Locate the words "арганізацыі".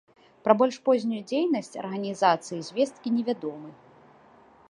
1.83-2.59